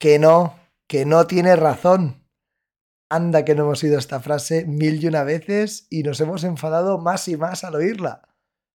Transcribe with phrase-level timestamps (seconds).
[0.00, 0.58] Que no,
[0.88, 2.26] que no tiene razón.
[3.10, 6.98] Anda que no hemos oído esta frase mil y una veces y nos hemos enfadado
[6.98, 8.22] más y más al oírla.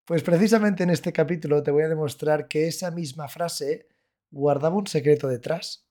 [0.06, 3.88] Pues precisamente en este capítulo te voy a demostrar que esa misma frase
[4.30, 5.88] guardaba un secreto detrás,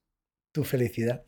[0.53, 1.25] tu felicidad.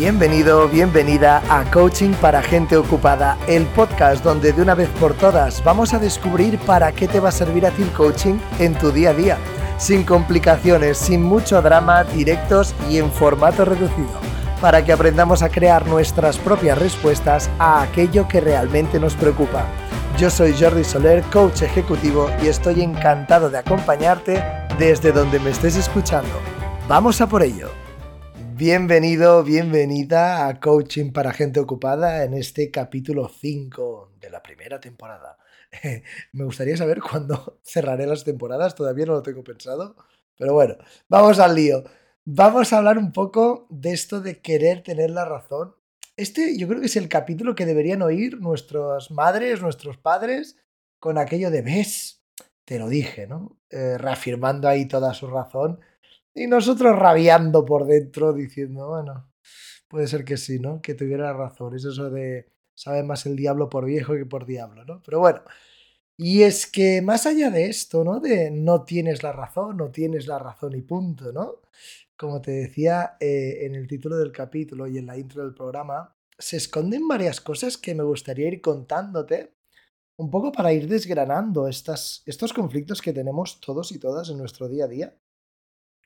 [0.00, 5.62] Bienvenido, bienvenida a Coaching para Gente Ocupada, el podcast donde de una vez por todas
[5.62, 8.92] vamos a descubrir para qué te va a servir a ti el coaching en tu
[8.92, 9.36] día a día,
[9.76, 14.18] sin complicaciones, sin mucho drama, directos y en formato reducido,
[14.62, 19.66] para que aprendamos a crear nuestras propias respuestas a aquello que realmente nos preocupa.
[20.16, 24.42] Yo soy Jordi Soler, coach ejecutivo y estoy encantado de acompañarte
[24.78, 26.40] desde donde me estés escuchando.
[26.88, 27.68] Vamos a por ello.
[28.60, 35.38] Bienvenido, bienvenida a Coaching para Gente Ocupada en este capítulo 5 de la primera temporada.
[36.32, 39.96] Me gustaría saber cuándo cerraré las temporadas, todavía no lo tengo pensado,
[40.36, 40.74] pero bueno,
[41.08, 41.84] vamos al lío.
[42.26, 45.74] Vamos a hablar un poco de esto de querer tener la razón.
[46.18, 50.58] Este yo creo que es el capítulo que deberían oír nuestras madres, nuestros padres,
[50.98, 52.26] con aquello de ves,
[52.66, 53.58] te lo dije, ¿no?
[53.70, 55.80] Eh, reafirmando ahí toda su razón
[56.34, 59.30] y nosotros rabiando por dentro diciendo, bueno,
[59.88, 60.80] puede ser que sí, ¿no?
[60.80, 61.74] Que tuviera razón.
[61.74, 65.02] Es eso de, sabe más el diablo por viejo que por diablo, ¿no?
[65.02, 65.42] Pero bueno,
[66.16, 68.20] y es que más allá de esto, ¿no?
[68.20, 71.62] De no tienes la razón, no tienes la razón y punto, ¿no?
[72.16, 76.14] Como te decía eh, en el título del capítulo y en la intro del programa,
[76.38, 79.54] se esconden varias cosas que me gustaría ir contándote,
[80.16, 84.68] un poco para ir desgranando estas, estos conflictos que tenemos todos y todas en nuestro
[84.68, 85.16] día a día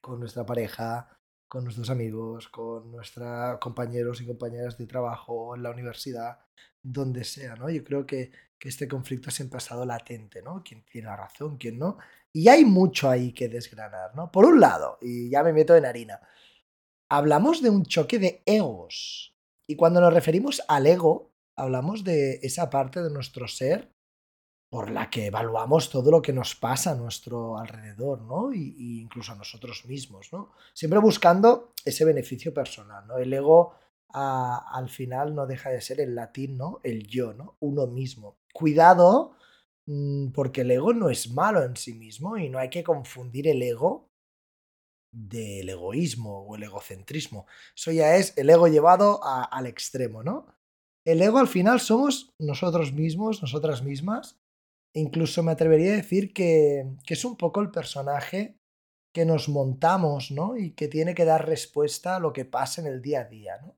[0.05, 1.09] con nuestra pareja,
[1.49, 6.41] con nuestros amigos, con nuestros compañeros y compañeras de trabajo, en la universidad,
[6.83, 7.71] donde sea, ¿no?
[7.71, 10.63] Yo creo que, que este conflicto siempre ha estado latente, ¿no?
[10.63, 11.97] Quién tiene la razón, quién no.
[12.35, 14.31] Y hay mucho ahí que desgranar, ¿no?
[14.31, 16.21] Por un lado, y ya me meto en harina,
[17.11, 19.35] hablamos de un choque de egos.
[19.67, 23.94] Y cuando nos referimos al ego, hablamos de esa parte de nuestro ser
[24.75, 28.53] por la que evaluamos todo lo que nos pasa a nuestro alrededor, ¿no?
[28.53, 30.51] Y, incluso a nosotros mismos, ¿no?
[30.73, 33.19] Siempre buscando ese beneficio personal, ¿no?
[33.19, 33.75] El ego
[34.09, 36.81] al final no deja de ser el latín, ¿no?
[36.83, 37.57] El yo, ¿no?
[37.61, 38.39] Uno mismo.
[38.53, 39.37] Cuidado,
[39.87, 43.47] mm, porque el ego no es malo en sí mismo y no hay que confundir
[43.47, 44.11] el ego
[45.13, 47.47] del egoísmo o el egocentrismo.
[47.77, 50.47] Eso ya es el ego llevado al extremo, ¿no?
[51.05, 54.41] El ego al final somos nosotros mismos, nosotras mismas,
[54.95, 58.59] Incluso me atrevería a decir que, es un poco el personaje
[59.13, 60.57] que nos montamos, ¿no?
[60.57, 63.59] Y que tiene que dar respuesta a lo que pasa en el día a día,
[63.61, 63.77] ¿no?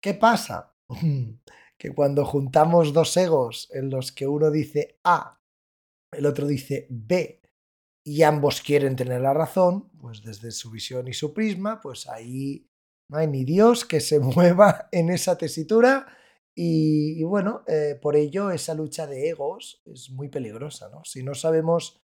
[0.00, 0.74] ¿Qué pasa?
[1.78, 5.40] que cuando juntamos dos egos en los que uno dice A,
[6.12, 7.40] el otro dice B,
[8.04, 12.70] y ambos quieren tener la razón, pues desde su visión y su prisma, pues ahí
[13.08, 16.06] no hay ni Dios que se mueva en esa tesitura
[16.58, 21.02] y, bueno, eh, por ello esa lucha de egos es muy peligrosa, ¿no?
[21.04, 22.00] Si no sabemos,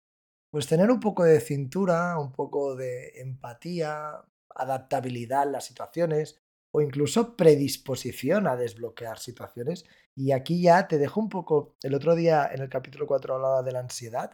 [0.50, 4.24] pues tener un poco de cintura, un poco de empatía,
[4.56, 6.40] adaptabilidad en las situaciones
[6.72, 9.84] o incluso predisposición a desbloquear situaciones.
[10.16, 13.64] Y aquí ya te dejo un poco, el otro día en el capítulo 4 hablaba
[13.64, 14.32] de la ansiedad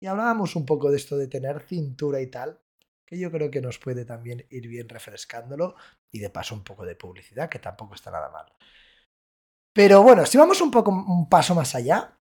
[0.00, 2.62] y hablábamos un poco de esto de tener cintura y tal,
[3.06, 5.74] que yo creo que nos puede también ir bien refrescándolo
[6.10, 8.46] y de paso un poco de publicidad, que tampoco está nada mal.
[9.72, 12.20] Pero bueno, si vamos un poco un paso más allá,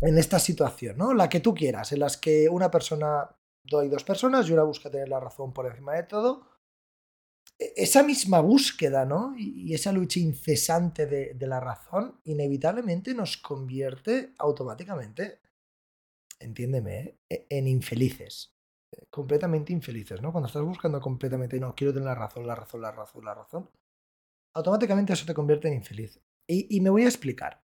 [0.00, 1.14] en esta situación, ¿no?
[1.14, 3.36] La que tú quieras, en las que una persona,
[3.78, 6.46] hay dos personas y una busca tener la razón por encima de todo.
[7.58, 9.34] E, esa misma búsqueda, ¿no?
[9.36, 15.40] Y esa lucha incesante de, de la razón, inevitablemente nos convierte automáticamente,
[16.38, 17.46] entiéndeme, ¿eh?
[17.48, 18.54] en infelices.
[19.10, 20.32] Completamente infelices, ¿no?
[20.32, 23.70] Cuando estás buscando completamente, no, quiero tener la razón, la razón, la razón, la razón,
[24.54, 26.20] automáticamente eso te convierte en infeliz.
[26.50, 27.62] Y, me voy a explicar.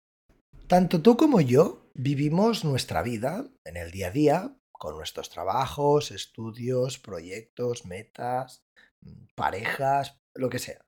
[0.67, 6.09] Tanto tú como yo vivimos nuestra vida en el día a día con nuestros trabajos,
[6.09, 8.65] estudios, proyectos, metas,
[9.35, 10.83] parejas, lo que sea,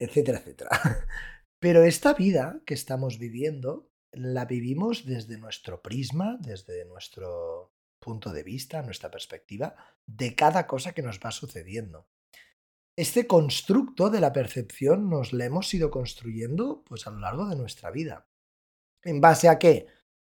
[0.00, 0.70] etcétera, etcétera.
[1.60, 8.42] Pero esta vida que estamos viviendo la vivimos desde nuestro prisma, desde nuestro punto de
[8.42, 12.08] vista, nuestra perspectiva, de cada cosa que nos va sucediendo
[12.96, 17.56] este constructo de la percepción nos lo hemos ido construyendo pues a lo largo de
[17.56, 18.26] nuestra vida.
[19.04, 19.86] ¿En base a qué?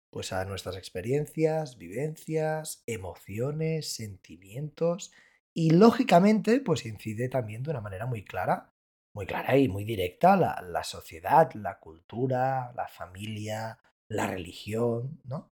[0.10, 5.12] Pues a nuestras experiencias, vivencias, emociones, sentimientos
[5.54, 8.74] y lógicamente pues incide también de una manera muy clara,
[9.14, 13.78] muy clara y muy directa la, la sociedad, la cultura, la familia,
[14.08, 15.52] la religión, ¿no?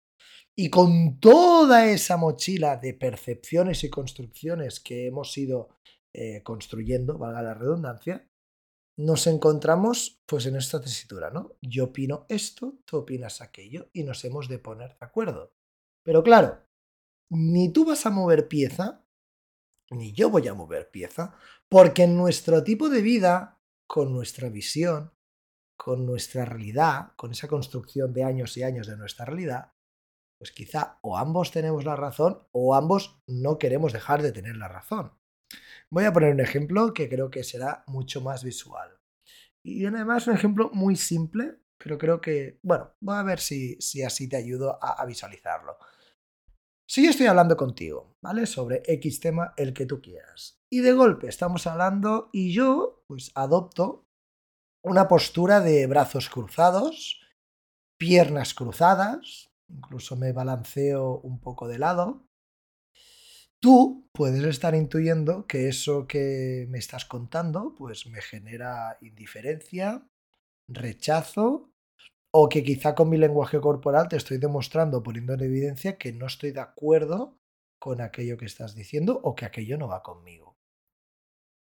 [0.54, 5.70] Y con toda esa mochila de percepciones y construcciones que hemos ido
[6.14, 8.28] eh, construyendo, valga la redundancia,
[8.98, 11.56] nos encontramos pues en esta tesitura, ¿no?
[11.62, 15.54] Yo opino esto, tú opinas aquello y nos hemos de poner de acuerdo.
[16.04, 16.66] Pero claro,
[17.30, 19.06] ni tú vas a mover pieza,
[19.90, 21.34] ni yo voy a mover pieza,
[21.68, 25.12] porque en nuestro tipo de vida, con nuestra visión,
[25.78, 29.72] con nuestra realidad, con esa construcción de años y años de nuestra realidad,
[30.38, 34.68] pues quizá o ambos tenemos la razón o ambos no queremos dejar de tener la
[34.68, 35.19] razón.
[35.90, 38.90] Voy a poner un ejemplo que creo que será mucho más visual.
[39.62, 44.02] Y además un ejemplo muy simple, pero creo que, bueno, voy a ver si, si
[44.02, 45.76] así te ayudo a, a visualizarlo.
[46.86, 48.46] Si yo estoy hablando contigo, ¿vale?
[48.46, 50.60] Sobre X tema, el que tú quieras.
[50.68, 54.08] Y de golpe estamos hablando y yo, pues, adopto
[54.82, 57.20] una postura de brazos cruzados,
[57.98, 62.26] piernas cruzadas, incluso me balanceo un poco de lado.
[63.60, 70.02] Tú puedes estar intuyendo que eso que me estás contando, pues me genera indiferencia,
[70.66, 71.70] rechazo
[72.32, 76.26] o que quizá con mi lenguaje corporal te estoy demostrando, poniendo en evidencia que no
[76.26, 77.38] estoy de acuerdo
[77.78, 80.56] con aquello que estás diciendo o que aquello no va conmigo.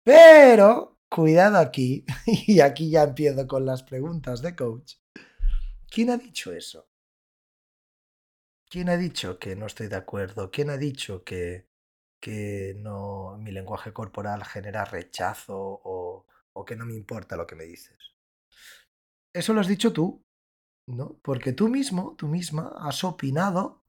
[0.02, 4.94] Pero, cuidado aquí, y aquí ya empiezo con las preguntas de coach.
[5.88, 6.88] ¿Quién ha dicho eso?
[8.68, 10.50] ¿Quién ha dicho que no estoy de acuerdo?
[10.50, 11.68] ¿Quién ha dicho que,
[12.24, 16.24] que no, mi lenguaje corporal genera rechazo o,
[16.54, 17.98] o que no me importa lo que me dices?
[19.34, 20.24] Eso lo has dicho tú,
[20.88, 21.20] ¿no?
[21.22, 23.84] Porque tú mismo, tú misma, has opinado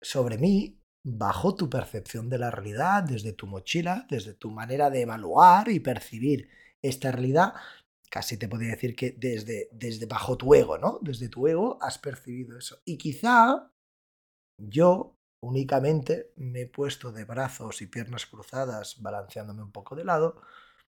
[0.00, 5.00] sobre mí bajo tu percepción de la realidad, desde tu mochila, desde tu manera de
[5.00, 6.50] evaluar y percibir
[6.82, 7.54] esta realidad.
[8.10, 11.00] Casi te podría decir que desde, desde bajo tu ego, ¿no?
[11.02, 12.80] Desde tu ego has percibido eso.
[12.84, 13.72] Y quizá
[14.56, 20.42] yo únicamente me he puesto de brazos y piernas cruzadas, balanceándome un poco de lado,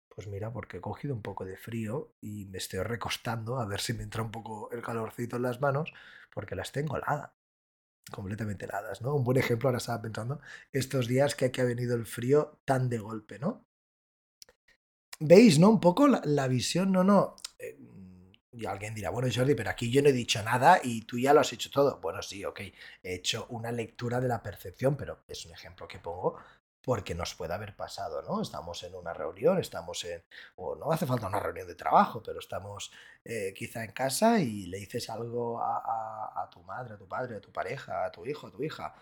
[0.09, 3.81] pues mira, porque he cogido un poco de frío y me estoy recostando a ver
[3.81, 5.93] si me entra un poco el calorcito en las manos,
[6.33, 7.31] porque las tengo heladas,
[8.11, 9.15] completamente heladas, ¿no?
[9.15, 10.41] Un buen ejemplo, ahora estaba pensando,
[10.71, 13.65] estos días que aquí ha venido el frío tan de golpe, ¿no?
[15.19, 15.69] ¿Veis, no?
[15.69, 17.35] Un poco la, visión, no, no.
[17.59, 17.77] Eh,
[18.51, 21.33] y alguien dirá, bueno, Jordi, pero aquí yo no he dicho nada y tú ya
[21.33, 21.99] lo has hecho todo.
[21.99, 22.61] Bueno, sí, ok,
[23.03, 26.37] he hecho una lectura de la percepción, pero es un ejemplo que pongo
[26.87, 28.41] porque nos puede haber pasado, ¿no?
[28.41, 30.23] Estamos en una reunión, estamos en,
[30.55, 32.93] o no hace falta una reunión de trabajo, pero estamos
[33.25, 37.41] eh, quizá en casa y le dices algo a, tu madre, a tu padre, a
[37.41, 38.95] tu pareja, a tu hijo, a tu hija.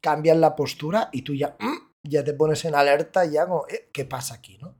[0.00, 3.90] Cambian la postura y tú ya, mm, ya te pones en alerta, ya como, eh,
[3.92, 4.74] ¿qué pasa aquí, no?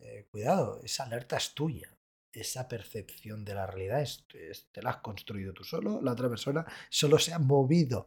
[0.00, 1.95] Eh, cuidado, esa alerta es tuya.
[2.38, 4.26] Esa percepción de la realidad es,
[4.72, 8.06] te la has construido tú solo, la otra persona solo se ha movido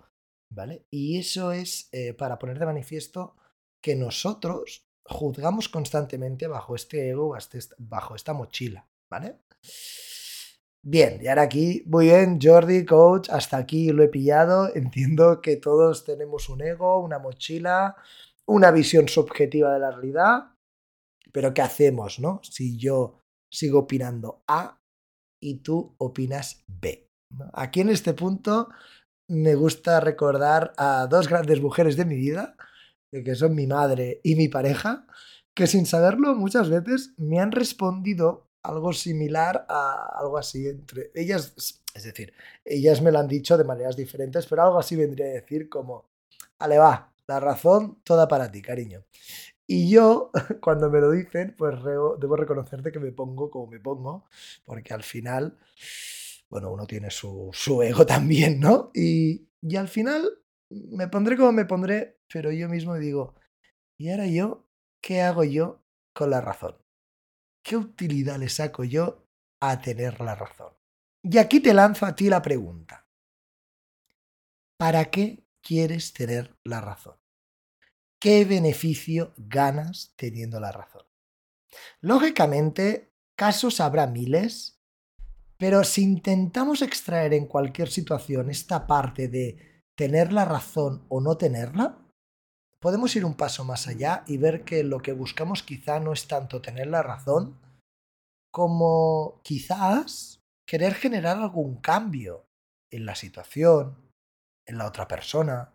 [0.49, 0.85] ¿vale?
[0.89, 3.35] Y eso es eh, para poner de manifiesto
[3.81, 7.35] que nosotros juzgamos constantemente bajo este ego,
[7.77, 9.39] bajo esta mochila, ¿vale?
[10.81, 14.73] Bien, y ahora aquí, muy bien, Jordi, coach, hasta aquí lo he pillado.
[14.73, 17.95] Entiendo que todos tenemos un ego, una mochila,
[18.45, 20.55] una visión subjetiva de la realidad,
[21.31, 22.39] pero ¿qué hacemos, no?
[22.43, 23.18] Si yo
[23.51, 24.79] sigo opinando A
[25.41, 27.07] y tú opinas B.
[27.53, 28.69] Aquí en este punto
[29.27, 32.55] me gusta recordar a dos grandes mujeres de mi vida,
[33.11, 35.05] que son mi madre y mi pareja,
[35.55, 41.53] que sin saberlo muchas veces me han respondido algo similar a algo así entre ellas,
[41.93, 42.33] es decir,
[42.65, 46.09] ellas me lo han dicho de maneras diferentes, pero algo así vendría a decir como,
[46.59, 49.05] ale va, la razón toda para ti, cariño.
[49.71, 54.25] Y yo, cuando me lo dicen, pues debo reconocerte que me pongo como me pongo,
[54.65, 55.57] porque al final
[56.49, 57.51] bueno, uno tiene su,
[57.83, 58.91] ego también, ¿no?
[58.93, 60.27] Y, y al final
[60.69, 63.35] me pondré como me pondré, pero yo mismo digo,
[63.97, 64.67] ¿y ahora yo
[65.01, 65.83] qué hago yo
[66.13, 66.77] con la razón?
[67.63, 69.27] ¿Qué utilidad le saco yo
[69.61, 70.73] a tener la razón?
[71.21, 73.05] Y aquí te lanzo a ti la pregunta.
[74.77, 77.18] ¿Para qué quieres tener la razón?
[78.19, 81.05] ¿Qué beneficio ganas teniendo la razón?
[82.01, 84.79] Lógicamente, casos habrá miles
[85.59, 91.35] pero si intentamos extraer en cualquier situación esta parte de tener la razón o no
[91.35, 91.97] tenerla,
[92.79, 96.29] podemos ir un paso más allá y ver que lo que buscamos quizá no es
[96.29, 97.59] tanto tener la razón,
[98.53, 102.45] como quizás querer generar algún cambio
[102.89, 103.97] en la situación,
[104.65, 105.73] en la otra persona,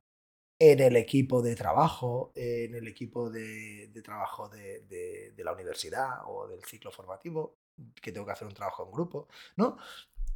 [0.73, 6.63] en el equipo de trabajo, en el equipo de, trabajo de, la universidad o del
[6.65, 7.59] ciclo formativo,
[8.01, 9.77] que tengo que hacer un trabajo en grupo, ¿no?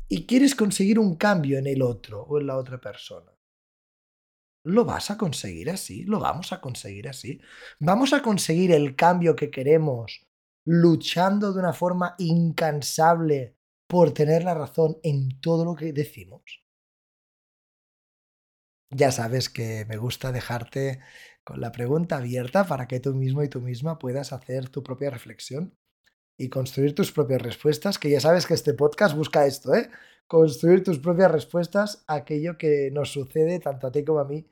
[0.08, 3.30] y quieres conseguir un cambio en el otro o en la otra persona.
[4.64, 6.04] ¿Lo vas a conseguir así?
[6.04, 7.40] ¿Lo vamos a conseguir así?
[7.78, 10.26] ¿Vamos a conseguir el cambio que queremos
[10.66, 13.56] luchando de una forma incansable
[13.86, 16.67] por tener la razón en todo lo que decimos?
[18.90, 21.00] Ya sabes que me gusta dejarte
[21.44, 25.10] con la pregunta abierta para que tú mismo y tú misma puedas hacer tu propia
[25.10, 25.74] reflexión
[26.38, 29.90] y construir tus propias respuestas, que ya sabes que este podcast busca esto, ¿eh?
[30.26, 34.46] Construir tus propias respuestas a aquello que nos sucede tanto a ti como a mí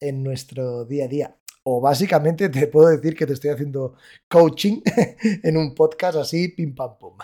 [0.00, 1.38] en nuestro día a día.
[1.64, 3.94] O básicamente te puedo decir que te estoy haciendo
[4.28, 4.82] coaching
[5.44, 7.16] en un podcast así, pim pam pum.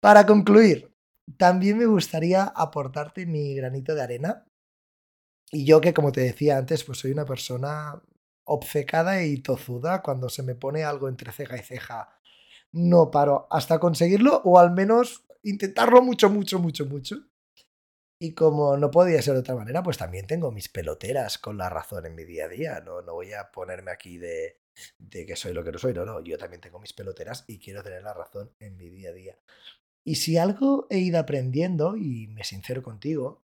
[0.00, 0.90] Para concluir,
[1.36, 4.46] también me gustaría aportarte mi granito de arena.
[5.50, 8.00] Y yo que como te decía antes, pues soy una persona
[8.44, 12.20] obcecada y tozuda cuando se me pone algo entre ceja y ceja
[12.72, 17.16] no paro hasta conseguirlo o al menos intentarlo mucho, mucho, mucho, mucho.
[18.22, 21.70] Y como no podía ser de otra manera, pues también tengo mis peloteras con la
[21.70, 22.80] razón en mi día a día.
[22.80, 24.60] No, no voy a ponerme aquí de,
[24.98, 25.94] de que soy lo que no soy.
[25.94, 29.08] No, no, yo también tengo mis peloteras y quiero tener la razón en mi día
[29.10, 29.38] a día.
[30.04, 33.42] Y si algo he ido aprendiendo, y me sincero contigo,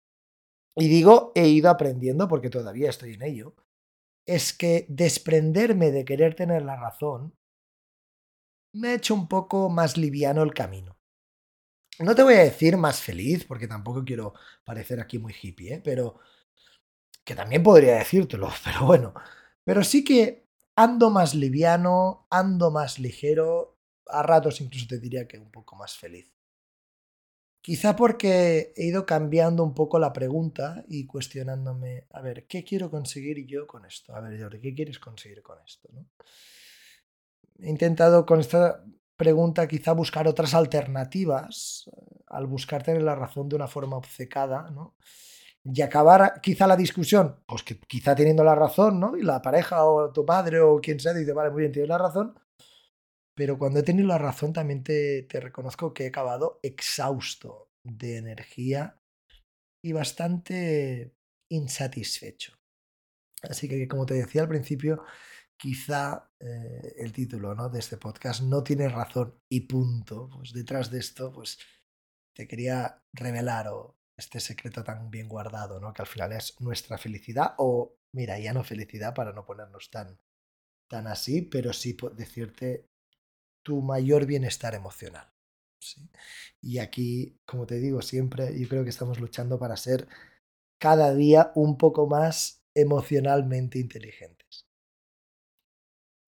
[0.76, 3.54] y digo he ido aprendiendo porque todavía estoy en ello,
[4.26, 7.34] es que desprenderme de querer tener la razón
[8.76, 10.96] me ha hecho un poco más liviano el camino.
[11.98, 15.80] No te voy a decir más feliz, porque tampoco quiero parecer aquí muy hippie, ¿eh?
[15.82, 16.18] pero
[17.24, 19.14] que también podría decírtelo, pero bueno,
[19.64, 25.38] pero sí que ando más liviano, ando más ligero, a ratos incluso te diría que
[25.38, 26.35] un poco más feliz.
[27.66, 32.92] Quizá porque he ido cambiando un poco la pregunta y cuestionándome, a ver, ¿qué quiero
[32.92, 34.14] conseguir yo con esto?
[34.14, 35.88] A ver, Jordi, ¿qué quieres conseguir con esto?
[37.58, 38.84] he intentado con esta
[39.16, 44.70] pregunta quizá buscar otras alternativas eh, al buscar tener la razón de una forma obcecada,
[44.70, 44.94] ¿no?
[45.64, 49.16] Y acabar quizá la discusión, pues que quizá teniendo la razón, ¿no?
[49.16, 51.98] Y la pareja o tu padre o quien sea dice, vale, muy bien, tienes la
[51.98, 52.38] razón.
[53.36, 58.98] Pero cuando he tenido la razón también te, reconozco que he acabado exhausto de energía
[59.84, 61.14] y bastante
[61.52, 62.54] insatisfecho.
[63.42, 65.04] Así que, como te decía al principio,
[65.58, 67.68] quizá eh, el título ¿no?
[67.68, 70.30] de este podcast no tiene razón y punto.
[70.34, 71.58] Pues detrás de esto, pues
[72.34, 73.68] te quería revelar
[74.18, 75.92] este secreto tan bien guardado, ¿no?
[75.92, 80.18] Que al final es nuestra felicidad, o mira, ya no felicidad para no ponernos tan,
[80.88, 82.88] tan así, pero sí decirte
[83.66, 85.26] tu mayor bienestar emocional.
[86.62, 90.06] Y aquí, como te digo siempre, yo creo que estamos luchando para ser
[90.80, 94.68] cada día un poco más emocionalmente inteligentes.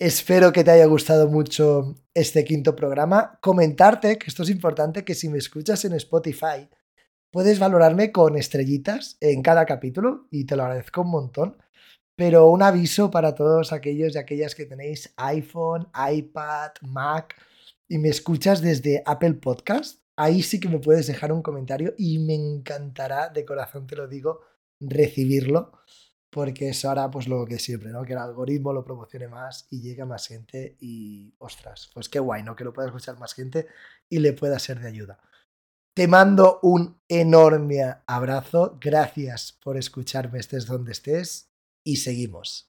[0.01, 3.39] Espero que te haya gustado mucho este quinto programa.
[3.41, 6.69] Comentarte, que esto es importante, que si me escuchas en Spotify,
[7.31, 11.57] puedes valorarme con estrellitas en cada capítulo y te lo agradezco un montón.
[12.19, 17.37] Pero un aviso para todos aquellos y aquellas que tenéis iPhone, iPad, Mac
[17.87, 20.03] y me escuchas desde Apple Podcast.
[20.17, 24.09] Ahí sí que me puedes dejar un comentario y me encantará, de corazón te lo
[24.09, 24.41] digo,
[24.81, 25.71] recibirlo
[26.29, 28.03] porque es ahora pues lo que siempre, ¿no?
[28.03, 32.19] Que el algoritmo lo promocione más y llegue a más gente y, ostras, pues qué
[32.19, 32.57] guay, ¿no?
[32.57, 33.69] Que lo pueda escuchar más gente
[34.09, 35.21] y le pueda ser de ayuda.
[35.95, 41.48] Te mando un enorme abrazo, gracias por escucharme estés donde estés
[41.89, 42.68] y seguimos.